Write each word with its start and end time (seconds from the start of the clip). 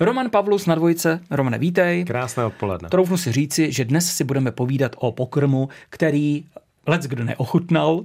Roman 0.00 0.30
Pavlus 0.30 0.66
na 0.66 0.74
dvojce. 0.74 1.20
Romane, 1.30 1.58
vítej. 1.58 2.04
Krásné 2.04 2.44
odpoledne. 2.44 2.88
Troufnu 2.88 3.16
si 3.16 3.32
říci, 3.32 3.72
že 3.72 3.84
dnes 3.84 4.06
si 4.16 4.24
budeme 4.24 4.50
povídat 4.52 4.96
o 4.98 5.12
pokrmu, 5.12 5.68
který 5.90 6.44
Lec 6.86 7.06
kdo 7.06 7.24
neochutnal. 7.24 8.00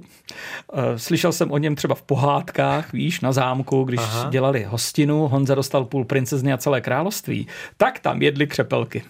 Eh, 0.72 0.98
slyšel 0.98 1.32
jsem 1.32 1.52
o 1.52 1.58
něm 1.58 1.74
třeba 1.76 1.94
v 1.94 2.02
pohádkách, 2.02 2.92
víš, 2.92 3.20
na 3.20 3.32
zámku, 3.32 3.84
když 3.84 4.00
Aha. 4.00 4.30
dělali 4.30 4.64
hostinu, 4.64 5.28
Honza 5.28 5.54
dostal 5.54 5.84
půl 5.84 6.04
princezny 6.04 6.52
a 6.52 6.56
celé 6.56 6.80
království, 6.80 7.46
tak 7.76 7.98
tam 7.98 8.22
jedli 8.22 8.46
křepelky. 8.46 9.02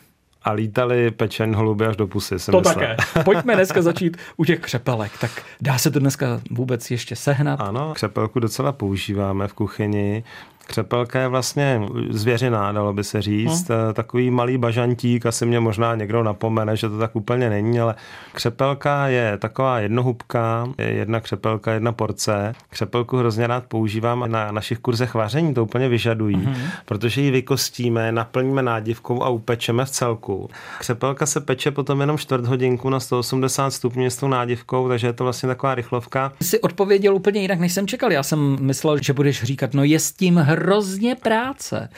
A 0.42 0.52
lítali 0.52 1.10
pečen 1.10 1.56
holuby 1.56 1.86
až 1.86 1.96
do 1.96 2.06
pusy, 2.06 2.38
jsem 2.38 2.52
To 2.52 2.58
myslel. 2.58 2.74
také. 2.74 2.96
Pojďme 3.24 3.54
dneska 3.54 3.82
začít 3.82 4.16
u 4.36 4.44
těch 4.44 4.60
křepelek. 4.60 5.12
Tak 5.20 5.30
dá 5.60 5.78
se 5.78 5.90
to 5.90 5.98
dneska 5.98 6.40
vůbec 6.50 6.90
ještě 6.90 7.16
sehnat? 7.16 7.60
Ano, 7.60 7.92
křepelku 7.94 8.40
docela 8.40 8.72
používáme 8.72 9.48
v 9.48 9.52
kuchyni. 9.52 10.24
Křepelka 10.66 11.20
je 11.20 11.28
vlastně 11.28 11.80
zvěřiná, 12.10 12.72
dalo 12.72 12.92
by 12.92 13.04
se 13.04 13.22
říct. 13.22 13.68
Hmm. 13.68 13.94
Takový 13.94 14.30
malý 14.30 14.58
bažantík, 14.58 15.26
asi 15.26 15.46
mě 15.46 15.60
možná 15.60 15.94
někdo 15.94 16.22
napomene, 16.22 16.76
že 16.76 16.88
to 16.88 16.98
tak 16.98 17.16
úplně 17.16 17.50
není, 17.50 17.80
ale 17.80 17.94
křepelka 18.32 19.08
je 19.08 19.36
taková 19.38 19.80
jednohubka, 19.80 20.68
je 20.78 20.92
jedna 20.92 21.20
křepelka, 21.20 21.72
jedna 21.72 21.92
porce. 21.92 22.54
Křepelku 22.70 23.16
hrozně 23.16 23.46
rád 23.46 23.64
používám 23.68 24.24
na 24.26 24.52
našich 24.52 24.78
kurzech 24.78 25.14
vaření, 25.14 25.54
to 25.54 25.62
úplně 25.62 25.88
vyžadují, 25.88 26.36
hmm. 26.36 26.56
protože 26.84 27.20
ji 27.20 27.30
vykostíme, 27.30 28.12
naplníme 28.12 28.62
nádivkou 28.62 29.22
a 29.22 29.28
upečeme 29.28 29.84
v 29.84 29.90
celku. 29.90 30.50
Křepelka 30.78 31.26
se 31.26 31.40
peče 31.40 31.70
potom 31.70 32.00
jenom 32.00 32.18
čtvrt 32.18 32.46
hodinku 32.46 32.90
na 32.90 33.00
180 33.00 33.70
stupňů 33.70 34.10
s 34.10 34.16
tou 34.16 34.28
nádivkou, 34.28 34.88
takže 34.88 35.06
je 35.06 35.12
to 35.12 35.24
vlastně 35.24 35.46
taková 35.46 35.74
rychlovka. 35.74 36.32
Jsi 36.42 36.60
odpověděl 36.60 37.14
úplně 37.14 37.40
jinak, 37.40 37.58
než 37.60 37.72
jsem 37.72 37.86
čekal. 37.86 38.12
Já 38.12 38.22
jsem 38.22 38.56
myslel, 38.60 38.98
že 39.02 39.12
budeš 39.12 39.42
říkat, 39.42 39.74
no 39.74 39.84
je 39.84 39.98
s 39.98 40.12
tím 40.12 40.36
hrozně 40.56 41.14
práce. 41.14 41.88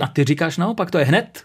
A 0.00 0.06
ty 0.06 0.24
říkáš 0.24 0.56
naopak, 0.56 0.90
to 0.90 0.98
je 0.98 1.04
hned. 1.04 1.42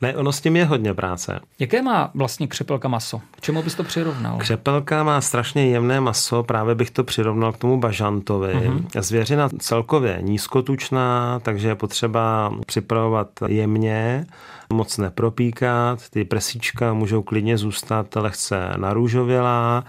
Ne, 0.00 0.16
ono 0.16 0.32
s 0.32 0.40
tím 0.40 0.56
je 0.56 0.64
hodně 0.64 0.94
práce. 0.94 1.40
Jaké 1.58 1.82
má 1.82 2.10
vlastně 2.14 2.46
křepelka 2.46 2.88
maso? 2.88 3.20
K 3.30 3.40
čemu 3.40 3.62
bys 3.62 3.74
to 3.74 3.84
přirovnal? 3.84 4.38
Křepelka 4.38 5.02
má 5.02 5.20
strašně 5.20 5.66
jemné 5.66 6.00
maso, 6.00 6.42
právě 6.42 6.74
bych 6.74 6.90
to 6.90 7.04
přirovnal 7.04 7.52
k 7.52 7.58
tomu 7.58 7.80
bažantovi. 7.80 8.54
Uh-huh. 8.54 9.02
Zvěřina 9.02 9.48
celkově 9.58 10.18
nízkotučná, 10.20 11.40
takže 11.42 11.68
je 11.68 11.74
potřeba 11.74 12.54
připravovat 12.66 13.28
jemně 13.46 14.26
moc 14.72 14.98
nepropíkat, 14.98 16.08
ty 16.10 16.24
presíčka 16.24 16.92
můžou 16.92 17.22
klidně 17.22 17.58
zůstat 17.58 18.16
lehce 18.16 18.70
narůžovělá. 18.76 19.84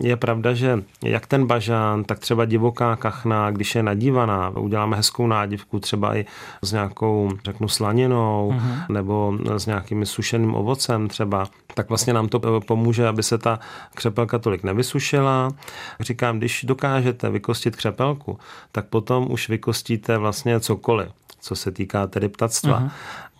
Je 0.00 0.16
pravda, 0.16 0.54
že 0.54 0.82
jak 1.04 1.26
ten 1.26 1.46
bažán, 1.46 2.04
tak 2.04 2.18
třeba 2.18 2.44
divoká 2.44 2.96
kachna, 2.96 3.50
když 3.50 3.74
je 3.74 3.82
nadívaná, 3.82 4.48
uděláme 4.48 4.96
hezkou 4.96 5.26
nádivku 5.26 5.80
třeba 5.80 6.16
i 6.16 6.26
s 6.62 6.72
nějakou, 6.72 7.30
řeknu, 7.44 7.68
slaninou 7.68 8.54
uh-huh. 8.56 8.92
nebo 8.92 9.11
s 9.56 9.66
nějakým 9.66 10.06
sušeným 10.06 10.54
ovocem 10.54 11.08
třeba, 11.08 11.48
tak 11.74 11.88
vlastně 11.88 12.12
nám 12.12 12.28
to 12.28 12.60
pomůže, 12.60 13.08
aby 13.08 13.22
se 13.22 13.38
ta 13.38 13.60
křepelka 13.94 14.38
tolik 14.38 14.62
nevysušila. 14.62 15.50
Říkám, 16.00 16.38
když 16.38 16.64
dokážete 16.64 17.30
vykostit 17.30 17.76
křepelku, 17.76 18.38
tak 18.72 18.86
potom 18.86 19.26
už 19.30 19.48
vykostíte 19.48 20.18
vlastně 20.18 20.60
cokoliv 20.60 21.08
co 21.42 21.56
se 21.56 21.70
týká 21.72 22.06
tedy 22.06 22.28
ptactva. 22.28 22.90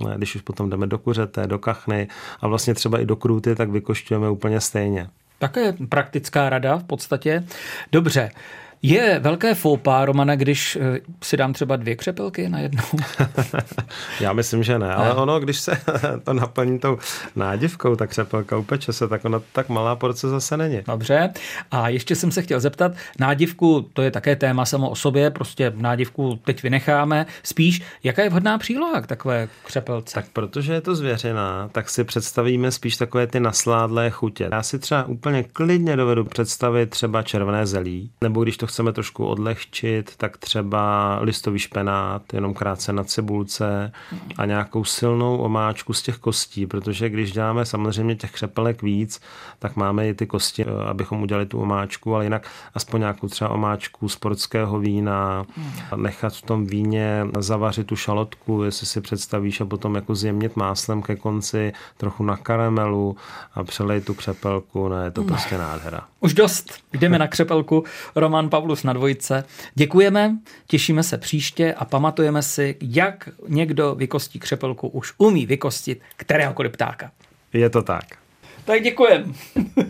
Uh-huh. 0.00 0.16
Když 0.16 0.34
už 0.34 0.42
potom 0.42 0.70
jdeme 0.70 0.86
do 0.86 0.98
kuřete, 0.98 1.46
do 1.46 1.58
kachny 1.58 2.08
a 2.40 2.48
vlastně 2.48 2.74
třeba 2.74 3.00
i 3.00 3.06
do 3.06 3.16
krůty, 3.16 3.54
tak 3.54 3.70
vykošťujeme 3.70 4.30
úplně 4.30 4.60
stejně. 4.60 5.08
Také 5.38 5.72
praktická 5.88 6.50
rada 6.50 6.76
v 6.76 6.84
podstatě. 6.84 7.44
Dobře, 7.92 8.30
je 8.82 9.18
velké 9.18 9.54
fópa, 9.54 10.04
Romana, 10.04 10.36
když 10.36 10.78
eh, 10.80 11.00
si 11.22 11.36
dám 11.36 11.52
třeba 11.52 11.76
dvě 11.76 11.96
křepelky 11.96 12.48
na 12.48 12.58
jednu? 12.58 12.82
Já 14.20 14.32
myslím, 14.32 14.62
že 14.62 14.78
ne, 14.78 14.94
ale 14.94 15.08
ne. 15.08 15.14
ono, 15.14 15.40
když 15.40 15.60
se 15.60 15.72
to 16.24 16.32
naplní 16.32 16.78
tou 16.78 16.98
nádivkou, 17.36 17.96
tak 17.96 18.10
křepelka 18.10 18.56
upeče 18.56 18.92
se, 18.92 19.08
tak 19.08 19.24
ona 19.24 19.42
tak 19.52 19.68
malá 19.68 19.96
porce 19.96 20.28
zase 20.28 20.56
není. 20.56 20.82
Dobře. 20.86 21.32
A 21.70 21.88
ještě 21.88 22.16
jsem 22.16 22.30
se 22.30 22.42
chtěl 22.42 22.60
zeptat, 22.60 22.92
nádivku, 23.18 23.88
to 23.92 24.02
je 24.02 24.10
také 24.10 24.36
téma 24.36 24.64
samo 24.64 24.90
o 24.90 24.94
sobě, 24.94 25.30
prostě 25.30 25.72
nádivku 25.76 26.38
teď 26.44 26.62
vynecháme. 26.62 27.26
Spíš, 27.42 27.82
jaká 28.04 28.22
je 28.22 28.30
vhodná 28.30 28.58
příloha 28.58 29.00
k 29.00 29.06
takové 29.06 29.48
křepelce? 29.64 30.14
Tak 30.14 30.24
protože 30.32 30.72
je 30.72 30.80
to 30.80 30.94
zvěřina, 30.94 31.68
tak 31.72 31.90
si 31.90 32.04
představíme 32.04 32.70
spíš 32.70 32.96
takové 32.96 33.26
ty 33.26 33.40
nasládlé 33.40 34.10
chutě. 34.10 34.48
Já 34.52 34.62
si 34.62 34.78
třeba 34.78 35.04
úplně 35.04 35.42
klidně 35.42 35.96
dovedu 35.96 36.24
představit 36.24 36.90
třeba 36.90 37.22
červené 37.22 37.66
zelí, 37.66 38.10
nebo 38.20 38.42
když 38.42 38.56
to 38.56 38.66
chceme 38.72 38.92
trošku 38.92 39.26
odlehčit, 39.26 40.16
tak 40.16 40.36
třeba 40.36 41.18
listový 41.20 41.58
špenát, 41.58 42.34
jenom 42.34 42.54
krátce 42.54 42.92
na 42.92 43.04
cibulce 43.04 43.92
a 44.36 44.46
nějakou 44.46 44.84
silnou 44.84 45.36
omáčku 45.36 45.92
z 45.92 46.02
těch 46.02 46.16
kostí, 46.16 46.66
protože 46.66 47.08
když 47.08 47.32
děláme 47.32 47.66
samozřejmě 47.66 48.16
těch 48.16 48.32
křepelek 48.32 48.82
víc, 48.82 49.20
tak 49.58 49.76
máme 49.76 50.08
i 50.08 50.14
ty 50.14 50.26
kosti, 50.26 50.64
eh, 50.64 50.84
abychom 50.84 51.22
udělali 51.22 51.46
tu 51.46 51.60
omáčku, 51.60 52.14
ale 52.14 52.24
jinak 52.24 52.48
aspoň 52.74 53.00
nějakou 53.00 53.28
třeba 53.28 53.50
omáčku 53.50 54.08
z 54.08 54.16
portského 54.16 54.78
vína, 54.78 55.44
nechat 55.96 56.32
v 56.32 56.42
tom 56.42 56.66
víně 56.66 57.26
zavařit 57.38 57.86
tu 57.86 57.96
šalotku, 57.96 58.62
jestli 58.62 58.86
si 58.86 59.00
představíš, 59.00 59.60
a 59.60 59.64
potom 59.64 59.94
jako 59.94 60.14
zjemnit 60.14 60.56
máslem 60.56 61.02
ke 61.02 61.16
konci, 61.16 61.72
trochu 61.96 62.24
na 62.24 62.36
karamelu 62.36 63.16
a 63.54 63.64
přelej 63.64 64.00
tu 64.00 64.14
křepelku, 64.14 64.88
no 64.88 65.02
je 65.02 65.10
to 65.10 65.24
prostě 65.24 65.58
nádhera. 65.58 66.00
Už 66.20 66.34
dost, 66.34 66.72
jdeme 66.92 67.18
na 67.18 67.28
křepelku. 67.28 67.84
Roman 68.16 68.48
Pavel 68.48 68.61
Paulus 68.62 68.82
na 68.82 68.92
dvojce. 68.92 69.44
Děkujeme, 69.74 70.36
těšíme 70.66 71.02
se 71.02 71.18
příště 71.18 71.74
a 71.74 71.84
pamatujeme 71.84 72.42
si, 72.42 72.76
jak 72.80 73.28
někdo 73.48 73.94
vykostí 73.94 74.38
křepelku 74.38 74.88
už 74.88 75.12
umí 75.18 75.46
vykostit 75.46 76.00
kteréhokoliv 76.16 76.72
ptáka. 76.72 77.10
Je 77.52 77.70
to 77.70 77.82
tak. 77.82 78.04
Tak 78.64 78.82
děkujeme. 78.82 79.24